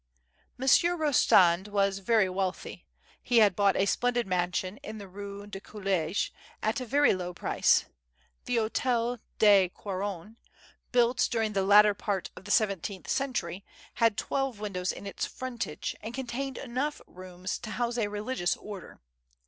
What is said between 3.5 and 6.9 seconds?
bought a splendid mansion in the Eue du College at a